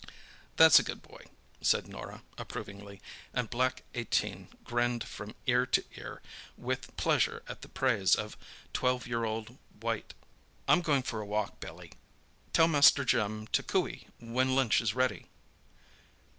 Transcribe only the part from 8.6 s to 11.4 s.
twelve year old white. "I'm going for a